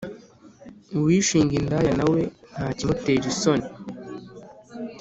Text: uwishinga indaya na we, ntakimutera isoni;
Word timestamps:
uwishinga 0.97 1.53
indaya 1.59 1.91
na 1.99 2.05
we, 2.11 2.21
ntakimutera 2.53 3.25
isoni; 3.31 3.67